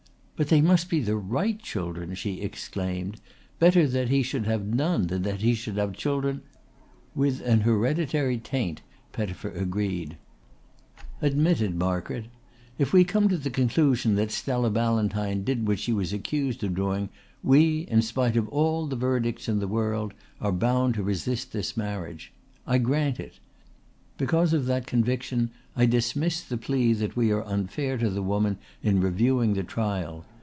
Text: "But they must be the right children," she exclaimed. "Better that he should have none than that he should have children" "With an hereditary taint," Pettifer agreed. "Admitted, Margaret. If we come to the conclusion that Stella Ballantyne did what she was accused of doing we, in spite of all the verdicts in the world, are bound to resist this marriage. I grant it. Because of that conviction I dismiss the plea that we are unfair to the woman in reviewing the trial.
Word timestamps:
"But 0.37 0.47
they 0.49 0.59
must 0.61 0.89
be 0.89 0.99
the 1.01 1.17
right 1.17 1.59
children," 1.61 2.15
she 2.15 2.41
exclaimed. 2.41 3.17
"Better 3.59 3.85
that 3.87 4.09
he 4.09 4.23
should 4.23 4.47
have 4.47 4.65
none 4.65 5.05
than 5.05 5.21
that 5.21 5.41
he 5.41 5.53
should 5.53 5.77
have 5.77 5.93
children" 5.93 6.41
"With 7.15 7.41
an 7.41 7.61
hereditary 7.61 8.39
taint," 8.39 8.81
Pettifer 9.11 9.51
agreed. 9.51 10.17
"Admitted, 11.21 11.75
Margaret. 11.75 12.25
If 12.79 12.91
we 12.91 13.03
come 13.03 13.29
to 13.29 13.37
the 13.37 13.51
conclusion 13.51 14.15
that 14.15 14.31
Stella 14.31 14.71
Ballantyne 14.71 15.43
did 15.43 15.67
what 15.67 15.77
she 15.77 15.93
was 15.93 16.11
accused 16.11 16.63
of 16.63 16.73
doing 16.73 17.09
we, 17.43 17.81
in 17.81 18.01
spite 18.01 18.35
of 18.35 18.49
all 18.49 18.87
the 18.87 18.95
verdicts 18.95 19.47
in 19.47 19.59
the 19.59 19.67
world, 19.67 20.15
are 20.39 20.51
bound 20.51 20.95
to 20.95 21.03
resist 21.03 21.53
this 21.53 21.77
marriage. 21.77 22.33
I 22.65 22.79
grant 22.79 23.19
it. 23.19 23.39
Because 24.17 24.53
of 24.53 24.65
that 24.65 24.87
conviction 24.87 25.51
I 25.75 25.85
dismiss 25.85 26.41
the 26.41 26.57
plea 26.57 26.93
that 26.93 27.15
we 27.15 27.31
are 27.31 27.45
unfair 27.45 27.97
to 27.99 28.09
the 28.09 28.23
woman 28.23 28.57
in 28.83 29.01
reviewing 29.01 29.53
the 29.53 29.63
trial. 29.63 30.25